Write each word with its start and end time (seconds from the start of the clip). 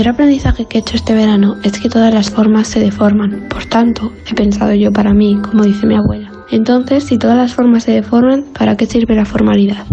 mayor 0.00 0.14
aprendizaje 0.14 0.64
que 0.64 0.78
he 0.78 0.80
hecho 0.80 0.96
este 0.96 1.12
verano 1.12 1.58
es 1.62 1.78
que 1.78 1.90
todas 1.90 2.14
las 2.14 2.30
formas 2.30 2.68
se 2.68 2.80
deforman. 2.80 3.48
Por 3.50 3.66
tanto, 3.66 4.14
he 4.26 4.34
pensado 4.34 4.72
yo 4.72 4.90
para 4.90 5.12
mí, 5.12 5.38
como 5.42 5.62
dice 5.62 5.86
mi 5.86 5.94
abuela. 5.94 6.32
Entonces, 6.50 7.04
si 7.04 7.18
todas 7.18 7.36
las 7.36 7.52
formas 7.52 7.84
se 7.84 7.92
deforman, 7.92 8.44
¿para 8.58 8.78
qué 8.78 8.86
sirve 8.86 9.14
la 9.14 9.26
formalidad? 9.26 9.84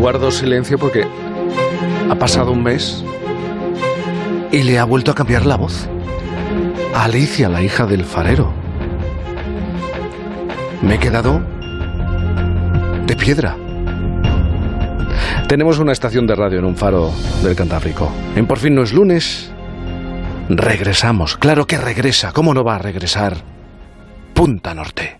Guardo 0.00 0.32
silencio 0.32 0.76
porque 0.76 1.06
ha 2.10 2.14
pasado 2.16 2.50
un 2.50 2.64
mes 2.64 3.04
y 4.50 4.64
le 4.64 4.80
ha 4.80 4.84
vuelto 4.84 5.12
a 5.12 5.14
cambiar 5.14 5.46
la 5.46 5.56
voz. 5.56 5.88
Alicia, 6.92 7.48
la 7.48 7.62
hija 7.62 7.86
del 7.86 8.04
farero. 8.04 8.52
Me 10.82 10.96
he 10.96 10.98
quedado 10.98 11.55
de 13.06 13.16
piedra. 13.16 13.56
Tenemos 15.48 15.78
una 15.78 15.92
estación 15.92 16.26
de 16.26 16.34
radio 16.34 16.58
en 16.58 16.64
un 16.64 16.76
faro 16.76 17.12
del 17.42 17.54
Cantábrico. 17.54 18.10
En 18.34 18.46
Por 18.46 18.58
fin 18.58 18.74
no 18.74 18.82
es 18.82 18.92
lunes. 18.92 19.52
Regresamos. 20.48 21.36
Claro 21.36 21.66
que 21.66 21.78
regresa. 21.78 22.32
¿Cómo 22.32 22.52
no 22.52 22.64
va 22.64 22.76
a 22.76 22.78
regresar? 22.78 23.36
Punta 24.34 24.74
Norte. 24.74 25.18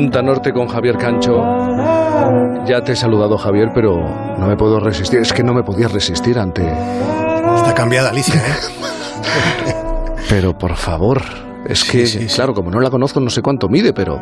Punta 0.00 0.22
Norte 0.22 0.54
con 0.54 0.66
Javier 0.66 0.96
Cancho. 0.96 1.44
Ya 2.66 2.82
te 2.82 2.92
he 2.92 2.96
saludado, 2.96 3.36
Javier, 3.36 3.70
pero 3.74 4.00
no 4.38 4.46
me 4.46 4.56
puedo 4.56 4.80
resistir. 4.80 5.20
Es 5.20 5.30
que 5.30 5.42
no 5.42 5.52
me 5.52 5.62
podía 5.62 5.88
resistir 5.88 6.38
ante. 6.38 6.62
Está 6.62 7.74
cambiada 7.74 8.08
Alicia, 8.08 8.36
¿eh? 8.36 9.74
Pero 10.30 10.56
por 10.56 10.74
favor. 10.76 11.20
Es 11.66 11.84
que, 11.84 12.06
claro, 12.34 12.54
como 12.54 12.70
no 12.70 12.80
la 12.80 12.88
conozco, 12.88 13.20
no 13.20 13.28
sé 13.28 13.42
cuánto 13.42 13.68
mide, 13.68 13.92
pero. 13.92 14.18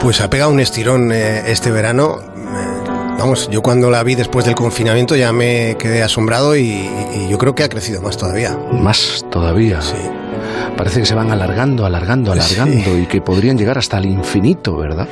Pues 0.00 0.20
ha 0.20 0.28
pegado 0.28 0.50
un 0.50 0.58
estirón 0.58 1.12
eh, 1.12 1.44
este 1.46 1.70
verano. 1.70 2.18
Eh, 2.18 3.14
vamos, 3.16 3.48
yo 3.48 3.62
cuando 3.62 3.90
la 3.90 4.02
vi 4.02 4.16
después 4.16 4.44
del 4.44 4.56
confinamiento 4.56 5.14
ya 5.14 5.32
me 5.32 5.76
quedé 5.78 6.02
asombrado 6.02 6.56
y, 6.56 6.90
y 7.14 7.28
yo 7.30 7.38
creo 7.38 7.54
que 7.54 7.62
ha 7.62 7.68
crecido 7.68 8.02
más 8.02 8.16
todavía. 8.16 8.58
Más 8.72 9.24
todavía. 9.30 9.80
Sí. 9.82 9.98
Parece 10.76 11.00
que 11.00 11.06
se 11.06 11.14
van 11.14 11.30
alargando, 11.30 11.84
alargando, 11.86 12.32
alargando 12.32 12.98
y 12.98 13.06
que 13.06 13.20
podrían 13.20 13.58
llegar 13.58 13.78
hasta 13.78 13.98
el 13.98 14.06
infinito, 14.06 14.76
¿verdad? 14.76 15.08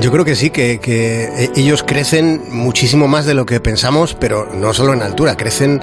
Yo 0.00 0.10
creo 0.10 0.24
que 0.24 0.34
sí, 0.34 0.50
que, 0.50 0.78
que, 0.80 1.50
ellos 1.56 1.82
crecen 1.82 2.42
muchísimo 2.50 3.08
más 3.08 3.26
de 3.26 3.34
lo 3.34 3.44
que 3.46 3.60
pensamos, 3.60 4.16
pero 4.18 4.48
no 4.54 4.72
solo 4.72 4.94
en 4.94 5.02
altura, 5.02 5.36
crecen 5.36 5.80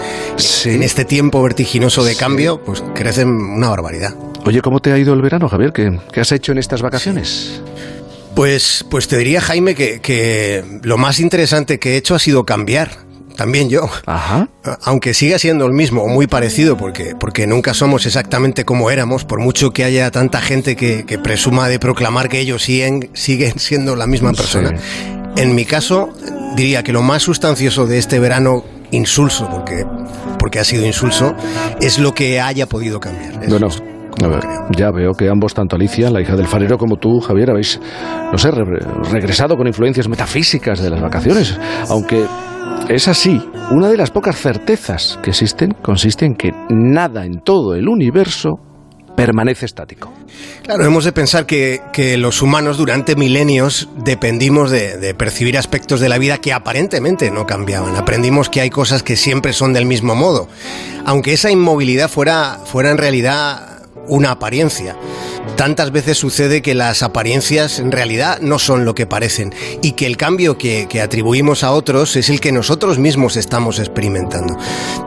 en 0.66 0.84
este 0.84 1.06
tiempo 1.06 1.42
vertiginoso 1.42 2.04
de 2.04 2.16
cambio, 2.16 2.62
pues 2.64 2.84
crecen 2.96 3.30
una 3.30 3.70
barbaridad. 3.70 4.16
Oye, 4.46 4.62
¿cómo 4.62 4.80
te 4.80 4.92
ha 4.92 4.98
ido 4.98 5.14
el 5.14 5.22
verano, 5.22 5.50
Javier? 5.50 5.74
¿Qué, 5.74 6.00
qué 6.12 6.22
has 6.22 6.32
hecho 6.32 6.52
en 6.52 6.58
estas 6.58 6.82
vacaciones? 6.82 7.62
Pues, 8.34 8.86
pues 8.90 9.08
te 9.08 9.18
diría, 9.18 9.42
Jaime, 9.42 9.76
que, 9.76 10.00
que 10.00 10.64
lo 10.84 10.98
más 10.98 11.20
interesante 11.20 11.80
que 11.80 11.94
he 11.94 11.98
hecho 11.98 12.16
ha 12.16 12.20
sido 12.20 12.46
cambiar 12.46 13.07
también 13.38 13.70
yo. 13.70 13.90
Ajá. 14.06 14.50
Aunque 14.84 15.14
siga 15.14 15.40
siendo 15.40 15.66
el 15.66 15.72
mismo 15.72 16.02
o 16.02 16.10
muy 16.10 16.28
parecido, 16.28 16.76
porque, 16.76 17.16
porque 17.18 17.48
nunca 17.48 17.74
somos 17.74 18.06
exactamente 18.06 18.66
como 18.66 18.92
éramos, 18.92 19.24
por 19.24 19.40
mucho 19.40 19.72
que 19.72 19.86
haya 19.86 20.12
tanta 20.12 20.42
gente 20.42 20.76
que, 20.76 21.06
que 21.06 21.18
presuma 21.18 21.70
de 21.70 21.80
proclamar 21.80 22.28
que 22.28 22.40
ellos 22.40 22.64
siguen, 22.64 23.10
siguen 23.14 23.60
siendo 23.60 23.96
la 23.96 24.08
misma 24.08 24.34
persona. 24.34 24.74
En 25.38 25.56
mi 25.56 25.66
caso, 25.66 26.10
diría 26.56 26.84
que 26.84 26.92
lo 26.92 27.04
más 27.04 27.22
sustancioso 27.22 27.86
de 27.86 28.00
este 28.00 28.20
verano 28.20 28.64
insulso, 28.92 29.48
porque, 29.50 29.86
porque 30.40 30.60
ha 30.60 30.64
sido 30.64 30.86
insulso, 30.86 31.36
es 31.80 32.00
lo 32.00 32.14
que 32.14 32.42
haya 32.42 32.66
podido 32.66 33.00
cambiar. 33.00 33.48
Bueno. 33.48 33.70
ya 34.76 34.90
veo 34.92 35.14
que 35.14 35.30
ambos, 35.30 35.54
tanto 35.54 35.76
Alicia, 35.76 36.10
la 36.10 36.22
hija 36.22 36.36
del 36.36 36.48
farero, 36.48 36.78
como 36.78 36.98
tú, 36.98 37.20
Javier, 37.20 37.52
habéis, 37.52 37.80
no 38.32 38.38
sé, 38.38 38.50
regresado 38.50 39.56
con 39.56 39.68
influencias 39.68 40.08
metafísicas 40.08 40.82
de 40.82 40.90
las 40.90 41.02
vacaciones. 41.02 41.56
Aunque 41.90 42.26
es 42.90 43.08
así, 43.08 43.42
una 43.72 43.90
de 43.90 43.98
las 43.98 44.12
pocas 44.12 44.38
certezas 44.38 45.20
que 45.22 45.32
existen 45.32 45.72
consiste 45.82 46.26
en 46.26 46.36
que 46.36 46.52
nada 46.70 47.26
en 47.26 47.42
todo 47.42 47.76
el 47.76 47.88
universo 47.90 48.60
permanece 49.16 49.66
estático. 49.66 50.14
Claro, 50.64 50.86
hemos 50.86 51.04
de 51.04 51.12
pensar 51.12 51.46
que, 51.46 51.82
que 51.92 52.18
los 52.18 52.42
humanos 52.42 52.78
durante 52.78 53.16
milenios 53.16 53.90
dependimos 53.98 54.70
de, 54.70 55.14
percibir 55.18 55.58
aspectos 55.58 56.00
de 56.00 56.08
la 56.08 56.20
vida 56.20 56.38
que 56.38 56.54
aparentemente 56.54 57.32
no 57.32 57.46
cambiaban. 57.46 57.96
Aprendimos 57.96 58.50
que 58.50 58.62
hay 58.62 58.70
cosas 58.70 59.04
que 59.04 59.16
siempre 59.16 59.54
son 59.54 59.74
del 59.74 59.86
mismo 59.86 60.16
modo, 60.16 60.48
aunque 61.04 61.34
esa 61.34 61.50
inmovilidad 61.50 62.10
fuera, 62.10 62.60
fuera 62.64 62.92
en 62.92 62.98
realidad 62.98 63.80
una 64.08 64.32
apariencia. 64.32 64.96
Tantas 65.56 65.92
veces 65.92 66.18
sucede 66.18 66.62
que 66.62 66.76
las 66.76 67.02
apariencias 67.02 67.80
en 67.80 67.92
realidad 67.92 68.40
no 68.42 68.60
son 68.60 68.86
lo 68.86 68.94
que 68.94 69.08
parecen 69.08 69.54
y 69.82 69.94
que 69.94 70.06
el 70.06 70.18
cambio 70.18 70.58
que, 70.58 70.88
que 70.88 71.02
atribuimos 71.02 71.64
a 71.64 71.72
otros 71.72 72.16
es 72.16 72.30
el 72.30 72.40
que 72.40 72.52
nosotros 72.52 73.00
mismos 73.00 73.38
estamos 73.38 73.80
experimentando. 73.80 74.58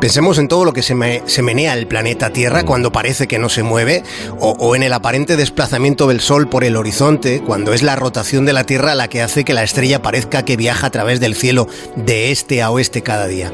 Pensemos 0.01 0.39
en 0.39 0.49
todo 0.49 0.65
lo 0.65 0.73
que 0.73 0.83
se, 0.83 0.95
me, 0.95 1.23
se 1.27 1.43
menea 1.43 1.75
el 1.75 1.87
planeta 1.87 2.31
Tierra 2.31 2.65
cuando 2.65 2.91
parece 2.91 3.29
que 3.29 3.39
no 3.39 3.49
se 3.49 3.63
mueve 3.63 4.03
o, 4.41 4.51
o 4.59 4.75
en 4.75 4.83
el 4.83 4.93
aparente 4.93 5.37
desplazamiento 5.37 6.09
del 6.09 6.21
Sol 6.21 6.49
por 6.49 6.65
el 6.65 6.77
horizonte 6.77 7.43
cuando 7.47 7.73
es 7.73 7.83
la 7.83 7.97
rotación 7.97 8.45
de 8.45 8.53
la 8.53 8.65
Tierra 8.65 8.95
la 8.95 9.09
que 9.09 9.23
hace 9.23 9.45
que 9.45 9.55
la 9.55 9.63
estrella 9.63 10.03
parezca 10.03 10.45
que 10.45 10.57
viaja 10.57 10.89
a 10.89 10.91
través 10.91 11.21
del 11.21 11.37
cielo 11.37 11.69
de 11.97 12.33
este 12.33 12.63
a 12.63 12.71
oeste 12.71 13.03
cada 13.03 13.27
día. 13.27 13.53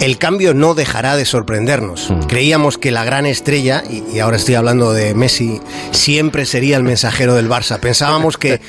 El 0.00 0.18
cambio 0.18 0.54
no 0.54 0.74
dejará 0.74 1.16
de 1.16 1.24
sorprendernos. 1.24 2.12
Creíamos 2.28 2.78
que 2.78 2.90
la 2.90 3.04
gran 3.04 3.26
estrella, 3.26 3.82
y, 3.88 4.02
y 4.14 4.20
ahora 4.20 4.36
estoy 4.36 4.54
hablando 4.54 4.92
de 4.92 5.14
Messi, 5.14 5.60
siempre 6.02 6.46
sería 6.46 6.76
el 6.76 6.82
mensajero 6.82 7.34
del 7.34 7.48
Barça. 7.48 7.78
Pensábamos 7.78 8.36
que, 8.36 8.60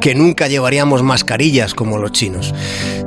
que 0.00 0.14
nunca 0.14 0.48
llevaríamos 0.48 1.02
mascarillas 1.02 1.72
como 1.72 1.96
los 1.96 2.12
chinos. 2.12 2.54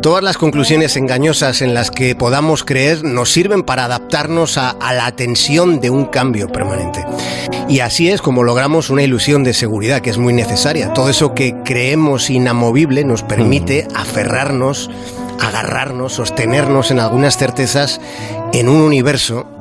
Todas 0.02 0.24
las 0.24 0.38
conclusiones 0.38 0.98
engañosas 0.98 1.62
en 1.62 1.76
las 1.76 1.92
que 1.92 2.16
podamos 2.16 2.64
creer 2.64 3.04
nos 3.04 3.32
sirven 3.32 3.62
para 3.62 3.86
adaptarnos 3.86 4.58
a, 4.58 4.72
a, 4.72 4.94
la 4.94 5.12
tensión 5.16 5.80
de 5.80 5.92
un 5.92 6.06
cambio 6.06 6.48
permanente. 6.52 7.06
Y 7.70 7.82
así 7.82 8.10
es 8.10 8.22
como 8.22 8.44
logramos 8.44 8.90
una 8.90 9.04
ilusión 9.04 9.44
de 9.44 9.54
seguridad 9.54 10.02
que 10.02 10.10
es 10.10 10.18
muy 10.18 10.34
necesaria. 10.34 10.94
Todo 10.94 11.10
eso 11.10 11.36
que 11.36 11.56
creemos 11.64 12.32
inamovible 12.32 13.04
nos 13.04 13.22
permite 13.22 13.88
aferrarnos, 13.94 14.90
agarrarnos, 15.40 16.14
sostenernos 16.14 16.90
en 16.90 17.00
algunas 17.00 17.38
certezas 17.38 18.02
en 18.54 18.70
un 18.70 18.82
universo 18.82 19.57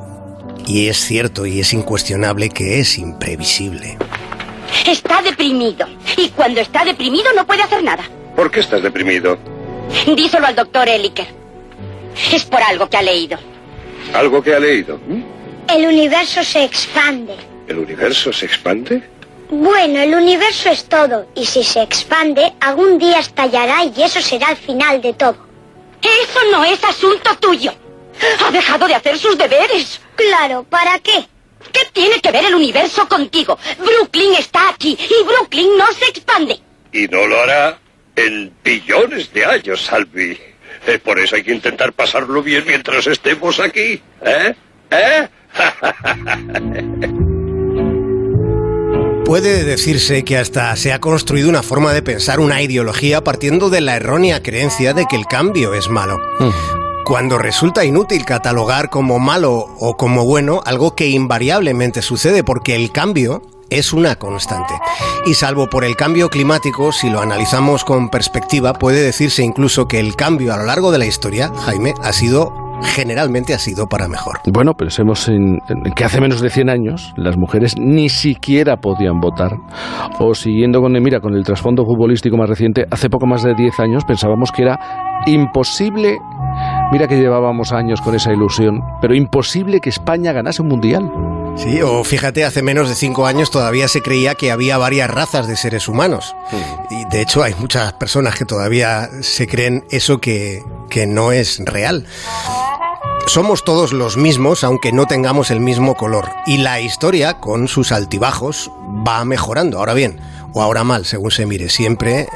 y 0.67 0.89
es 0.89 0.97
cierto 0.97 1.45
y 1.45 1.61
es 1.61 1.73
incuestionable 1.73 2.49
que 2.49 2.79
es 2.79 2.97
imprevisible. 2.97 3.97
Está 4.85 5.21
deprimido. 5.21 5.87
Y 6.17 6.29
cuando 6.29 6.59
está 6.59 6.83
deprimido 6.83 7.31
no 7.35 7.47
puede 7.47 7.63
hacer 7.63 7.83
nada. 7.83 8.03
¿Por 8.35 8.51
qué 8.51 8.59
estás 8.59 8.83
deprimido? 8.83 9.37
Díselo 10.15 10.45
al 10.45 10.55
doctor 10.55 10.89
Eliker. 10.89 11.27
Es 12.33 12.43
por 12.45 12.61
algo 12.61 12.89
que 12.89 12.97
ha 12.97 13.01
leído. 13.01 13.37
¿Algo 14.13 14.43
que 14.43 14.53
ha 14.53 14.59
leído? 14.59 14.99
¿Mm? 15.07 15.21
El 15.69 15.85
universo 15.85 16.43
se 16.43 16.63
expande. 16.63 17.35
¿El 17.67 17.79
universo 17.79 18.33
se 18.33 18.45
expande? 18.45 19.03
Bueno, 19.49 19.99
el 19.99 20.13
universo 20.13 20.69
es 20.69 20.85
todo. 20.85 21.27
Y 21.35 21.45
si 21.45 21.63
se 21.63 21.81
expande, 21.81 22.53
algún 22.59 22.97
día 22.97 23.19
estallará 23.19 23.85
y 23.85 24.01
eso 24.01 24.21
será 24.21 24.51
el 24.51 24.57
final 24.57 25.01
de 25.01 25.13
todo. 25.13 25.37
Eso 26.01 26.39
no 26.51 26.65
es 26.65 26.83
asunto 26.83 27.35
tuyo. 27.39 27.73
Ha 28.45 28.51
dejado 28.51 28.87
de 28.87 28.95
hacer 28.95 29.17
sus 29.17 29.37
deberes. 29.37 30.01
Claro, 30.17 30.63
¿para 30.63 30.99
qué? 30.99 31.27
¿Qué 31.71 31.79
tiene 31.93 32.19
que 32.19 32.31
ver 32.31 32.45
el 32.45 32.55
universo 32.55 33.07
contigo? 33.07 33.57
Brooklyn 33.77 34.33
está 34.37 34.69
aquí 34.69 34.97
y 34.99 35.25
Brooklyn 35.25 35.77
no 35.77 35.85
se 35.93 36.05
expande. 36.05 36.59
Y 36.91 37.07
no 37.07 37.27
lo 37.27 37.39
hará 37.39 37.77
en 38.15 38.51
billones 38.63 39.31
de 39.31 39.45
años, 39.45 39.81
Salvi. 39.81 40.37
Eh, 40.87 40.99
por 40.99 41.19
eso 41.19 41.35
hay 41.35 41.43
que 41.43 41.53
intentar 41.53 41.93
pasarlo 41.93 42.41
bien 42.41 42.63
mientras 42.65 43.05
estemos 43.07 43.59
aquí. 43.59 44.01
¿Eh? 44.25 44.55
¿Eh? 44.91 45.27
Puede 49.25 49.65
decirse 49.65 50.23
que 50.23 50.37
hasta 50.37 50.73
se 50.77 50.93
ha 50.93 50.99
construido 50.99 51.49
una 51.49 51.61
forma 51.61 51.93
de 51.93 52.01
pensar 52.01 52.39
una 52.39 52.61
ideología 52.61 53.23
partiendo 53.23 53.69
de 53.69 53.81
la 53.81 53.97
errónea 53.97 54.41
creencia 54.41 54.93
de 54.93 55.05
que 55.05 55.17
el 55.17 55.25
cambio 55.25 55.73
es 55.73 55.89
malo. 55.89 56.17
-huh 56.39 56.86
cuando 57.07 57.37
resulta 57.37 57.85
inútil 57.85 58.25
catalogar 58.25 58.89
como 58.89 59.17
malo 59.17 59.65
o 59.79 59.95
como 59.95 60.25
bueno 60.25 60.59
algo 60.65 60.93
que 60.93 61.07
invariablemente 61.07 62.01
sucede 62.01 62.43
porque 62.43 62.75
el 62.75 62.91
cambio 62.91 63.43
es 63.69 63.93
una 63.93 64.17
constante. 64.17 64.73
Y 65.25 65.33
salvo 65.33 65.67
por 65.67 65.85
el 65.85 65.95
cambio 65.95 66.27
climático, 66.27 66.91
si 66.91 67.09
lo 67.09 67.21
analizamos 67.21 67.85
con 67.85 68.09
perspectiva, 68.09 68.73
puede 68.73 69.01
decirse 69.01 69.41
incluso 69.41 69.87
que 69.87 70.01
el 70.01 70.17
cambio 70.17 70.53
a 70.53 70.57
lo 70.57 70.65
largo 70.65 70.91
de 70.91 70.97
la 70.97 71.05
historia, 71.05 71.49
Jaime, 71.65 71.93
ha 72.03 72.11
sido 72.11 72.51
generalmente 72.81 73.53
ha 73.53 73.59
sido 73.59 73.87
para 73.87 74.07
mejor. 74.07 74.39
Bueno, 74.53 74.73
pensemos 74.73 75.27
en, 75.29 75.59
que 75.95 76.03
hace 76.03 76.21
menos 76.21 76.41
de 76.41 76.49
100 76.49 76.69
años 76.69 77.13
las 77.15 77.37
mujeres 77.37 77.75
ni 77.79 78.09
siquiera 78.09 78.77
podían 78.77 79.19
votar. 79.19 79.51
O 80.19 80.35
siguiendo 80.35 80.81
con, 80.81 80.91
mira, 81.01 81.19
con 81.19 81.33
el 81.33 81.43
trasfondo 81.43 81.85
futbolístico 81.85 82.37
más 82.37 82.49
reciente, 82.49 82.85
hace 82.91 83.09
poco 83.09 83.25
más 83.25 83.43
de 83.43 83.55
10 83.55 83.79
años 83.79 84.03
pensábamos 84.05 84.51
que 84.51 84.63
era 84.63 84.79
imposible 85.25 86.17
Mira 86.91 87.07
que 87.07 87.17
llevábamos 87.17 87.73
años 87.73 87.99
con 87.99 88.15
esa 88.15 88.31
ilusión, 88.31 88.81
pero 89.01 89.13
imposible 89.13 89.81
que 89.81 89.89
España 89.89 90.31
ganase 90.31 90.61
un 90.61 90.69
mundial. 90.69 91.11
Sí, 91.57 91.81
o 91.81 92.03
fíjate, 92.03 92.45
hace 92.45 92.61
menos 92.61 92.87
de 92.87 92.95
cinco 92.95 93.25
años 93.25 93.51
todavía 93.51 93.87
se 93.87 94.01
creía 94.01 94.35
que 94.35 94.51
había 94.51 94.77
varias 94.77 95.09
razas 95.09 95.47
de 95.47 95.57
seres 95.57 95.87
humanos. 95.87 96.35
Y 96.89 97.03
de 97.05 97.21
hecho 97.21 97.43
hay 97.43 97.55
muchas 97.55 97.93
personas 97.93 98.35
que 98.35 98.45
todavía 98.45 99.09
se 99.21 99.47
creen 99.47 99.83
eso 99.89 100.19
que, 100.19 100.63
que 100.89 101.07
no 101.07 101.31
es 101.31 101.59
real. 101.65 102.05
Somos 103.25 103.65
todos 103.65 103.91
los 103.91 104.15
mismos, 104.15 104.63
aunque 104.63 104.93
no 104.93 105.07
tengamos 105.07 105.51
el 105.51 105.59
mismo 105.59 105.95
color. 105.95 106.29
Y 106.45 106.57
la 106.57 106.79
historia, 106.79 107.39
con 107.41 107.67
sus 107.67 107.91
altibajos, 107.91 108.71
va 109.05 109.25
mejorando. 109.25 109.79
Ahora 109.79 109.93
bien, 109.93 110.21
o 110.53 110.61
ahora 110.61 110.85
mal, 110.85 111.05
según 111.05 111.31
se 111.31 111.45
mire, 111.45 111.67
siempre 111.67 112.27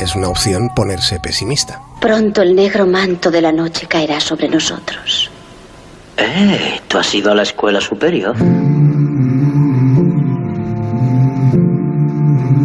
es 0.00 0.16
una 0.16 0.28
opción 0.28 0.70
ponerse 0.74 1.20
pesimista. 1.20 1.82
Pronto 2.00 2.40
el 2.40 2.54
negro 2.54 2.86
manto 2.86 3.30
de 3.30 3.42
la 3.42 3.52
noche 3.52 3.86
caerá 3.86 4.20
sobre 4.20 4.48
nosotros. 4.48 5.30
Eh, 6.16 6.80
¿tú 6.88 6.98
has 6.98 7.14
ido 7.14 7.30
a 7.30 7.34
la 7.34 7.42
escuela 7.42 7.80
superior? 7.80 8.34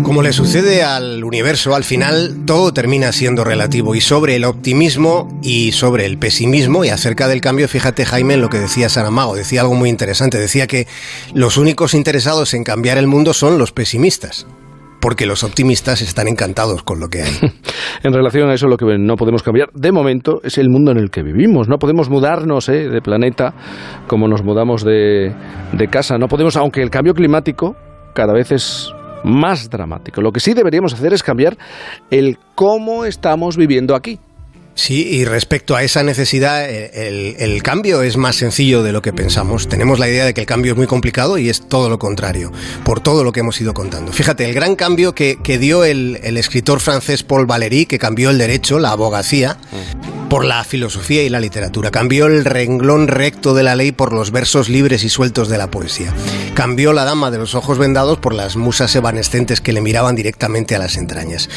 Como 0.03 0.21
le 0.21 0.31
sucede 0.31 0.83
al 0.83 1.23
universo, 1.25 1.75
al 1.75 1.83
final 1.83 2.45
todo 2.45 2.73
termina 2.73 3.11
siendo 3.11 3.43
relativo. 3.43 3.95
Y 3.95 4.01
sobre 4.01 4.37
el 4.37 4.45
optimismo 4.45 5.37
y 5.41 5.73
sobre 5.73 6.05
el 6.05 6.17
pesimismo 6.17 6.85
y 6.85 6.89
acerca 6.89 7.27
del 7.27 7.41
cambio, 7.41 7.67
fíjate 7.67 8.05
Jaime 8.05 8.35
en 8.35 8.41
lo 8.41 8.49
que 8.49 8.59
decía 8.59 8.87
Saramago. 8.87 9.35
Decía 9.35 9.61
algo 9.61 9.73
muy 9.73 9.89
interesante. 9.89 10.37
Decía 10.37 10.67
que 10.67 10.87
los 11.33 11.57
únicos 11.57 11.93
interesados 11.93 12.53
en 12.53 12.63
cambiar 12.63 12.97
el 12.97 13.07
mundo 13.07 13.33
son 13.33 13.57
los 13.57 13.73
pesimistas 13.73 14.47
porque 15.05 15.27
los 15.27 15.43
optimistas 15.43 16.01
están 16.01 16.27
encantados 16.27 16.81
con 16.81 16.99
lo 16.99 17.09
que 17.09 17.21
hay. 17.21 17.31
en 18.03 18.11
relación 18.11 18.49
a 18.49 18.55
eso, 18.55 18.65
lo 18.65 18.75
que 18.75 18.97
no 18.97 19.17
podemos 19.17 19.43
cambiar 19.43 19.69
de 19.71 19.91
momento 19.91 20.41
es 20.43 20.57
el 20.57 20.67
mundo 20.67 20.89
en 20.89 20.97
el 20.97 21.11
que 21.11 21.21
vivimos. 21.21 21.69
No 21.69 21.77
podemos 21.77 22.09
mudarnos 22.09 22.69
¿eh? 22.69 22.89
de 22.89 23.01
planeta 23.03 23.53
como 24.07 24.27
nos 24.27 24.43
mudamos 24.43 24.83
de, 24.83 25.31
de 25.73 25.87
casa. 25.89 26.17
No 26.17 26.27
podemos, 26.27 26.57
aunque 26.57 26.81
el 26.81 26.89
cambio 26.89 27.13
climático 27.13 27.75
cada 28.15 28.33
vez 28.33 28.51
es 28.51 28.91
más 29.23 29.69
dramático. 29.69 30.21
Lo 30.21 30.31
que 30.31 30.39
sí 30.39 30.55
deberíamos 30.55 30.95
hacer 30.95 31.13
es 31.13 31.21
cambiar 31.21 31.55
el 32.09 32.39
cómo 32.55 33.05
estamos 33.05 33.57
viviendo 33.57 33.93
aquí. 33.93 34.17
Sí, 34.75 35.07
y 35.07 35.23
respecto 35.23 35.75
a 35.77 35.83
esa 35.83 36.03
necesidad, 36.03 36.69
eh, 36.69 37.37
el, 37.39 37.63
cambio 37.63 38.01
es 38.01 38.17
más 38.17 38.35
sencillo 38.35 38.83
de 38.83 38.91
lo 38.91 39.01
que 39.01 39.13
pensamos. 39.13 39.69
Tenemos 39.69 39.99
la 39.99 40.09
idea 40.09 40.25
de 40.25 40.33
que 40.33 40.41
el 40.41 40.47
cambio 40.47 40.73
es 40.73 40.77
muy 40.77 40.85
complicado 40.85 41.37
y 41.37 41.49
es 41.49 41.61
todo 41.67 41.89
lo 41.89 41.97
contrario, 41.97 42.51
por 42.83 42.99
todo 42.99 43.23
lo 43.23 43.31
que 43.31 43.39
hemos 43.39 43.59
ido 43.61 43.73
contando. 43.73 44.11
Fíjate, 44.11 44.43
el 44.43 44.53
gran 44.53 44.75
cambio 44.75 45.15
que, 45.15 45.37
dio 45.59 45.85
el, 45.85 46.19
el, 46.23 46.35
escritor 46.35 46.81
francés 46.81 47.23
Paul 47.23 47.45
Valéry, 47.45 47.85
que 47.85 47.97
cambió 47.97 48.29
el 48.29 48.37
derecho, 48.37 48.77
la 48.77 48.91
abogacía, 48.91 49.57
por 50.29 50.45
la 50.45 50.63
filosofía 50.63 51.23
y 51.23 51.29
la 51.29 51.39
literatura. 51.39 51.91
Cambió 51.91 52.25
el 52.27 52.45
renglón 52.45 53.07
recto 53.07 53.53
de 53.53 53.63
la 53.63 53.75
ley 53.75 53.91
por 53.91 54.13
los 54.13 54.31
versos 54.31 54.69
libres 54.69 55.03
y 55.03 55.09
sueltos 55.09 55.49
de 55.49 55.57
la 55.57 55.71
poesía. 55.71 56.13
Cambió 56.53 56.93
la 56.93 57.05
dama 57.05 57.31
de 57.31 57.37
los 57.37 57.55
ojos 57.55 57.77
vendados 57.77 58.17
por 58.17 58.33
las 58.33 58.55
musas 58.55 58.95
evanescentes 58.95 59.61
que 59.61 59.73
le 59.73 59.81
miraban 59.81 60.15
directamente 60.15 60.75
a 60.75 60.79
las 60.79 60.97
entrañas. 60.97 61.49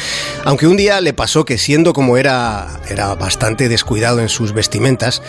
Aunque 0.45 0.67
un 0.67 0.77
día 0.77 1.01
le 1.01 1.13
pasó 1.13 1.45
que 1.45 1.57
siendo 1.57 1.93
como 1.93 2.17
era, 2.17 2.79
era 2.89 3.15
bastante 3.15 3.69
descuidado 3.69 4.19
en 4.19 4.29
sus 4.29 4.53
vestimentas, 4.53 5.21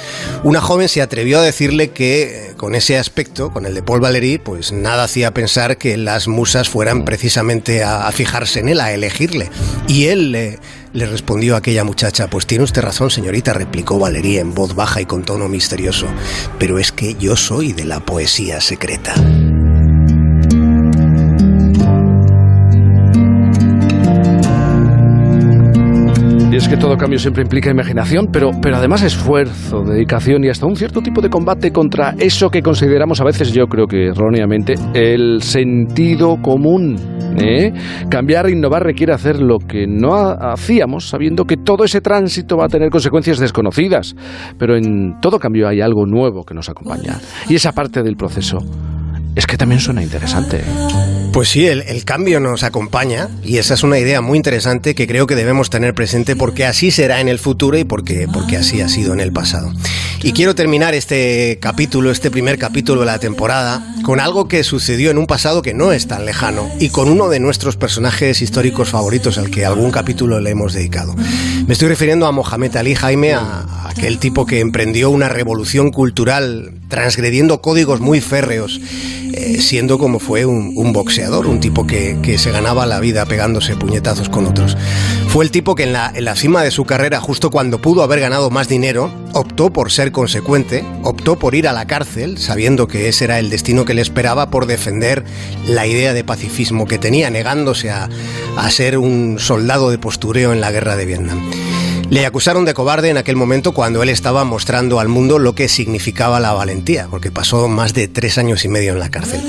una 0.44 0.60
joven 0.60 0.88
se 0.88 1.02
atrevió 1.02 1.38
a 1.38 1.42
decirle 1.42 1.90
que 1.90 2.54
con 2.56 2.74
ese 2.74 2.98
aspecto, 2.98 3.52
con 3.52 3.66
el 3.66 3.74
de 3.74 3.82
Paul 3.82 4.00
Valéry, 4.00 4.38
pues 4.38 4.72
nada 4.72 5.04
hacía 5.04 5.32
pensar 5.32 5.78
que 5.78 5.96
las 5.96 6.28
musas 6.28 6.68
fueran 6.68 7.04
precisamente 7.04 7.82
a, 7.82 8.10
fijarse 8.12 8.60
en 8.60 8.68
él, 8.68 8.80
a 8.80 8.92
elegirle. 8.92 9.50
Y 9.88 10.06
él 10.06 10.32
le, 10.32 10.58
le 10.92 11.06
respondió 11.06 11.56
aquella 11.56 11.84
muchacha, 11.84 12.28
pues 12.28 12.46
tiene 12.46 12.64
usted 12.64 12.82
razón, 12.82 13.10
señorita, 13.10 13.52
replicó 13.52 13.98
Valéry 13.98 14.38
en 14.38 14.54
voz 14.54 14.74
baja 14.74 15.00
y 15.00 15.06
con 15.06 15.22
tono 15.22 15.48
misterioso, 15.48 16.06
pero 16.58 16.78
es 16.78 16.92
que 16.92 17.14
yo 17.14 17.36
soy 17.36 17.72
de 17.72 17.84
la 17.84 18.00
poesía 18.00 18.60
secreta. 18.60 19.14
es 26.60 26.68
que 26.68 26.76
todo 26.76 26.98
cambio 26.98 27.18
siempre 27.18 27.42
implica 27.42 27.70
imaginación, 27.70 28.26
pero, 28.30 28.50
pero 28.60 28.76
además 28.76 29.02
esfuerzo, 29.02 29.82
dedicación 29.82 30.44
y 30.44 30.50
hasta 30.50 30.66
un 30.66 30.76
cierto 30.76 31.00
tipo 31.00 31.22
de 31.22 31.30
combate 31.30 31.72
contra 31.72 32.14
eso 32.18 32.50
que 32.50 32.60
consideramos 32.60 33.18
a 33.22 33.24
veces, 33.24 33.50
yo 33.52 33.66
creo 33.66 33.86
que 33.86 34.08
erróneamente, 34.08 34.74
el 34.92 35.40
sentido 35.40 36.36
común. 36.42 37.19
¿Eh? 37.40 37.72
Cambiar 38.08 38.46
e 38.46 38.52
innovar 38.52 38.82
requiere 38.82 39.12
hacer 39.12 39.40
lo 39.40 39.58
que 39.58 39.86
no 39.86 40.14
hacíamos 40.14 41.08
sabiendo 41.08 41.44
que 41.44 41.56
todo 41.56 41.84
ese 41.84 42.00
tránsito 42.00 42.56
va 42.56 42.66
a 42.66 42.68
tener 42.68 42.90
consecuencias 42.90 43.38
desconocidas. 43.38 44.14
Pero 44.58 44.76
en 44.76 45.20
todo 45.20 45.38
cambio 45.38 45.68
hay 45.68 45.80
algo 45.80 46.06
nuevo 46.06 46.44
que 46.44 46.54
nos 46.54 46.68
acompaña. 46.68 47.18
Y 47.48 47.54
esa 47.56 47.72
parte 47.72 48.02
del 48.02 48.16
proceso 48.16 48.58
es 49.34 49.46
que 49.46 49.56
también 49.56 49.80
suena 49.80 50.02
interesante. 50.02 50.62
Pues 51.32 51.48
sí, 51.48 51.66
el, 51.66 52.04
cambio 52.04 52.40
nos 52.40 52.64
acompaña 52.64 53.28
y 53.44 53.58
esa 53.58 53.74
es 53.74 53.84
una 53.84 53.98
idea 53.98 54.20
muy 54.20 54.36
interesante 54.36 54.94
que 54.94 55.06
creo 55.06 55.26
que 55.26 55.36
debemos 55.36 55.70
tener 55.70 55.94
presente 55.94 56.34
porque 56.34 56.66
así 56.66 56.90
será 56.90 57.20
en 57.20 57.28
el 57.28 57.38
futuro 57.38 57.78
y 57.78 57.84
porque, 57.84 58.26
porque 58.32 58.56
así 58.56 58.80
ha 58.80 58.88
sido 58.88 59.12
en 59.12 59.20
el 59.20 59.32
pasado. 59.32 59.72
Y 60.22 60.32
quiero 60.32 60.54
terminar 60.54 60.94
este 60.94 61.58
capítulo, 61.62 62.10
este 62.10 62.30
primer 62.30 62.58
capítulo 62.58 63.00
de 63.00 63.06
la 63.06 63.18
temporada, 63.18 63.94
con 64.04 64.20
algo 64.20 64.48
que 64.48 64.64
sucedió 64.64 65.10
en 65.10 65.16
un 65.16 65.26
pasado 65.26 65.62
que 65.62 65.72
no 65.72 65.92
es 65.92 66.08
tan 66.08 66.26
lejano 66.26 66.68
y 66.78 66.90
con 66.90 67.08
uno 67.08 67.30
de 67.30 67.40
nuestros 67.40 67.76
personajes 67.76 68.42
históricos 68.42 68.90
favoritos 68.90 69.38
al 69.38 69.50
que 69.50 69.64
algún 69.64 69.90
capítulo 69.90 70.38
le 70.38 70.50
hemos 70.50 70.74
dedicado. 70.74 71.14
Me 71.66 71.72
estoy 71.72 71.88
refiriendo 71.88 72.26
a 72.26 72.32
Mohamed 72.32 72.76
Ali 72.76 72.94
Jaime, 72.94 73.32
a 73.32 73.88
aquel 73.88 74.18
tipo 74.18 74.44
que 74.44 74.60
emprendió 74.60 75.08
una 75.08 75.30
revolución 75.30 75.90
cultural 75.90 76.74
transgrediendo 76.88 77.62
códigos 77.62 78.00
muy 78.00 78.20
férreos 78.20 78.78
eh, 79.32 79.60
siendo 79.60 79.98
como 79.98 80.18
fue 80.18 80.44
un, 80.44 80.92
boxeador, 80.92 81.46
un 81.46 81.60
tipo 81.60 81.86
que, 81.86 82.36
se 82.38 82.50
ganaba 82.50 82.86
la 82.86 83.00
vida 83.00 83.26
pegándose 83.26 83.76
puñetazos 83.76 84.28
con 84.28 84.46
otros. 84.46 84.76
Fue 85.28 85.44
el 85.44 85.50
tipo 85.50 85.74
que 85.74 85.84
en 85.84 85.92
la, 85.92 86.10
en 86.14 86.24
la 86.24 86.34
cima 86.34 86.62
de 86.62 86.70
su 86.70 86.84
carrera, 86.84 87.20
justo 87.20 87.50
cuando 87.50 87.80
pudo 87.80 88.02
haber 88.02 88.20
ganado 88.20 88.50
más 88.50 88.68
dinero, 88.68 89.12
optó 89.32 89.72
por 89.72 89.90
ser 89.90 90.12
consecuente, 90.12 90.84
optó 91.02 91.38
por 91.38 91.54
ir 91.54 91.68
a 91.68 91.72
la 91.72 91.86
cárcel, 91.86 92.38
sabiendo 92.38 92.88
que 92.88 93.08
ese 93.08 93.24
era 93.24 93.38
el 93.38 93.50
destino 93.50 93.84
que 93.84 93.94
le 93.94 94.02
esperaba 94.02 94.50
por 94.50 94.66
defender 94.66 95.24
la 95.66 95.86
idea 95.86 96.12
de 96.12 96.24
pacifismo 96.24 96.86
que 96.86 96.98
tenía, 96.98 97.30
negándose 97.30 97.90
a, 97.90 98.08
a 98.56 98.70
ser 98.70 98.98
un 98.98 99.38
soldado 99.38 99.90
de 99.90 99.98
postureo 99.98 100.52
en 100.52 100.60
la 100.60 100.70
guerra 100.70 100.96
de 100.96 101.06
Vietnam. 101.06 101.69
Le 102.10 102.26
acusaron 102.26 102.64
de 102.64 102.74
cobarde 102.74 103.08
en 103.08 103.18
aquel 103.18 103.36
momento 103.36 103.72
cuando 103.72 104.02
él 104.02 104.08
estaba 104.08 104.42
mostrando 104.44 104.98
al 104.98 105.06
mundo 105.06 105.38
lo 105.38 105.54
que 105.54 105.68
significaba 105.68 106.40
la 106.40 106.52
valentía, 106.52 107.06
porque 107.08 107.30
pasó 107.30 107.68
más 107.68 107.94
de 107.94 108.08
tres 108.08 108.36
años 108.36 108.64
y 108.64 108.68
medio 108.68 108.92
en 108.92 108.98
la 108.98 109.10
cárcel. 109.10 109.40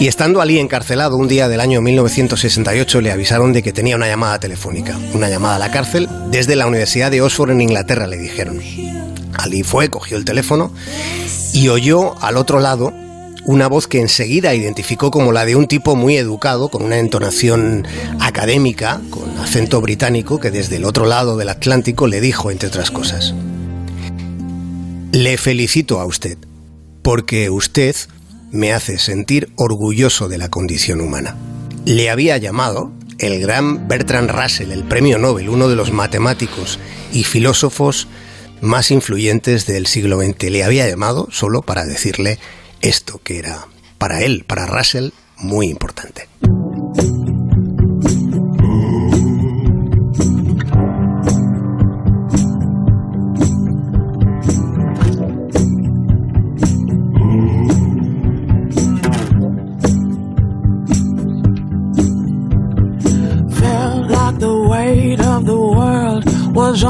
Y 0.00 0.06
estando 0.06 0.42
allí 0.42 0.58
encarcelado 0.58 1.16
un 1.16 1.28
día 1.28 1.48
del 1.48 1.60
año 1.60 1.80
1968 1.80 3.00
le 3.00 3.10
avisaron 3.10 3.54
de 3.54 3.62
que 3.62 3.72
tenía 3.72 3.96
una 3.96 4.06
llamada 4.06 4.38
telefónica, 4.38 4.98
una 5.14 5.30
llamada 5.30 5.56
a 5.56 5.58
la 5.58 5.70
cárcel 5.70 6.06
desde 6.30 6.56
la 6.56 6.66
Universidad 6.66 7.10
de 7.10 7.22
Oxford 7.22 7.52
en 7.52 7.62
Inglaterra, 7.62 8.06
le 8.06 8.18
dijeron. 8.18 8.60
Ali 9.32 9.62
fue, 9.62 9.88
cogió 9.88 10.18
el 10.18 10.26
teléfono 10.26 10.72
y 11.54 11.68
oyó 11.68 12.22
al 12.22 12.36
otro 12.36 12.60
lado 12.60 12.92
una 13.46 13.68
voz 13.68 13.86
que 13.86 14.00
enseguida 14.00 14.54
identificó 14.54 15.10
como 15.10 15.32
la 15.32 15.44
de 15.44 15.56
un 15.56 15.66
tipo 15.66 15.96
muy 15.96 16.16
educado, 16.16 16.68
con 16.68 16.82
una 16.82 16.98
entonación 16.98 17.86
académica, 18.20 19.00
con 19.10 19.36
acento 19.38 19.80
británico, 19.80 20.40
que 20.40 20.50
desde 20.50 20.76
el 20.76 20.84
otro 20.84 21.06
lado 21.06 21.36
del 21.36 21.50
Atlántico 21.50 22.06
le 22.06 22.20
dijo, 22.20 22.50
entre 22.50 22.68
otras 22.68 22.90
cosas, 22.90 23.34
Le 25.12 25.36
felicito 25.38 26.00
a 26.00 26.06
usted, 26.06 26.38
porque 27.02 27.48
usted 27.48 27.94
me 28.50 28.72
hace 28.72 28.98
sentir 28.98 29.50
orgulloso 29.56 30.28
de 30.28 30.38
la 30.38 30.48
condición 30.48 31.00
humana. 31.00 31.36
Le 31.84 32.10
había 32.10 32.36
llamado 32.38 32.92
el 33.18 33.40
gran 33.40 33.86
Bertrand 33.86 34.30
Russell, 34.30 34.72
el 34.72 34.84
premio 34.84 35.18
Nobel, 35.18 35.48
uno 35.48 35.68
de 35.68 35.76
los 35.76 35.92
matemáticos 35.92 36.78
y 37.12 37.24
filósofos 37.24 38.08
más 38.60 38.90
influyentes 38.90 39.66
del 39.66 39.86
siglo 39.86 40.20
XX. 40.20 40.50
Le 40.50 40.64
había 40.64 40.88
llamado 40.88 41.28
solo 41.30 41.62
para 41.62 41.84
decirle 41.84 42.38
esto 42.80 43.20
que 43.22 43.38
era 43.38 43.66
para 43.98 44.22
él, 44.22 44.44
para 44.46 44.66
Russell, 44.66 45.10
muy 45.38 45.68
importante. 45.68 46.28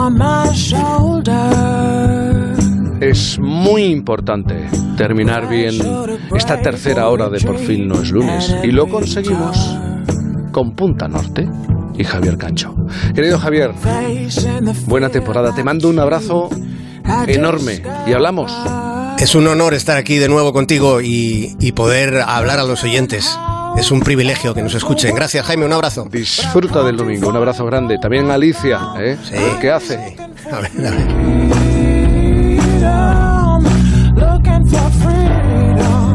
On 0.05 0.19
my 0.19 0.53
shoulders. 0.53 2.24
Es 3.04 3.38
muy 3.38 3.84
importante 3.84 4.66
terminar 4.96 5.46
bien 5.46 5.75
esta 6.34 6.62
tercera 6.62 7.08
hora 7.11 7.28
de 7.28 7.38
Por 7.38 7.58
fin 7.58 7.87
no 7.87 8.00
es 8.00 8.11
lunes. 8.11 8.56
Y 8.62 8.68
lo 8.68 8.88
conseguimos 8.88 9.76
con 10.52 10.75
Punta 10.75 11.06
Norte 11.06 11.46
y 11.99 12.02
Javier 12.02 12.38
Cancho. 12.38 12.75
Querido 13.14 13.38
Javier, 13.38 13.73
buena 14.87 15.11
temporada. 15.11 15.54
Te 15.54 15.62
mando 15.62 15.90
un 15.90 15.99
abrazo 15.99 16.49
enorme. 17.26 17.82
Y 18.06 18.12
hablamos. 18.14 18.50
Es 19.18 19.34
un 19.34 19.49
honor 19.49 19.75
estar 19.75 19.99
aquí 19.99 20.16
de 20.16 20.30
nuevo 20.30 20.54
contigo 20.54 21.02
y, 21.02 21.54
y 21.61 21.73
poder 21.73 22.23
hablar 22.26 22.58
a 22.58 22.64
los 22.64 22.84
oyentes. 22.84 23.38
Es 23.76 23.90
un 23.90 24.00
privilegio 24.00 24.54
que 24.54 24.62
nos 24.62 24.75
escuchen. 24.75 25.14
Gracias, 25.14 25.44
Jaime. 25.44 25.66
Un 25.66 25.75
abrazo. 25.75 26.08
Disfruta 26.11 26.82
del 26.82 26.96
domingo. 26.96 27.28
Un 27.28 27.37
abrazo 27.37 27.66
grande. 27.66 27.99
También 27.99 28.30
Alicia, 28.30 28.80
¿eh? 28.99 29.18
Sí, 29.23 29.34
¿Qué 29.61 29.70
hace? 29.70 29.99
sí. 30.16 30.23
A 30.50 30.61
ver, 30.61 30.70
a 30.87 30.90
ver. 30.90 31.34